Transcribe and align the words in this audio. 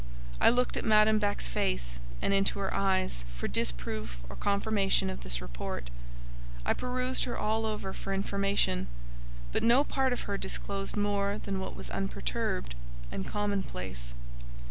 I 0.39 0.49
looked 0.49 0.77
at 0.77 0.83
Madame 0.83 1.19
Beck's 1.19 1.47
face, 1.47 1.99
and 2.23 2.33
into 2.33 2.57
her 2.57 2.73
eyes, 2.73 3.23
for 3.35 3.47
disproof 3.47 4.17
or 4.27 4.35
confirmation 4.35 5.11
of 5.11 5.21
this 5.21 5.41
report; 5.43 5.91
I 6.65 6.73
perused 6.73 7.25
her 7.25 7.37
all 7.37 7.67
over 7.67 7.93
for 7.93 8.11
information, 8.11 8.87
but 9.51 9.61
no 9.61 9.83
part 9.83 10.11
of 10.11 10.21
her 10.21 10.39
disclosed 10.39 10.97
more 10.97 11.37
than 11.37 11.59
what 11.59 11.75
was 11.75 11.91
unperturbed 11.91 12.73
and 13.11 13.27
commonplace. 13.27 14.15